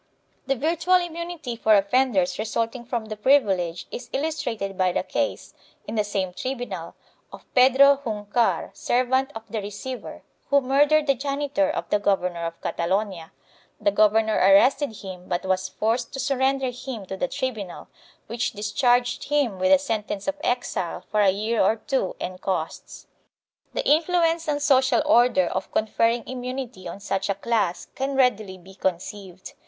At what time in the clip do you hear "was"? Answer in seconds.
15.45-15.69